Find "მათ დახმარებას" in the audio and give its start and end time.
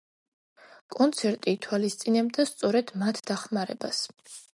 3.03-4.01